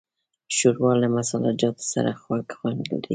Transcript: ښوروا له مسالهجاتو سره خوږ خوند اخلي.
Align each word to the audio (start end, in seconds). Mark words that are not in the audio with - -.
ښوروا 0.55 0.93
له 1.01 1.07
مسالهجاتو 1.17 1.83
سره 1.93 2.09
خوږ 2.21 2.45
خوند 2.57 2.79
اخلي. 2.93 3.09